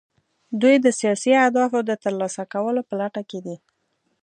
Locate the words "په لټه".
2.89-3.21